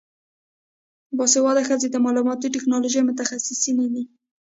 باسواده 1.17 1.61
ښځې 1.67 1.87
د 1.91 1.95
معلوماتي 2.05 2.47
ټیکنالوژۍ 2.55 3.01
متخصصینې 3.05 3.87
دي. 3.93 4.03